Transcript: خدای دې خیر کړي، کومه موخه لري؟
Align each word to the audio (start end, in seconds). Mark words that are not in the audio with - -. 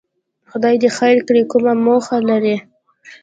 خدای 0.49 0.75
دې 0.81 0.89
خیر 0.97 1.17
کړي، 1.27 1.41
کومه 1.51 1.73
موخه 1.85 2.17
لري؟ 2.29 2.55